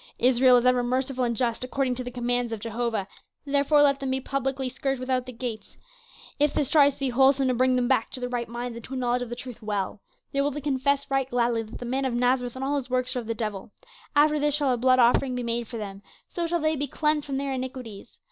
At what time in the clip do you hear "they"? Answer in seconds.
10.31-10.41, 16.59-16.75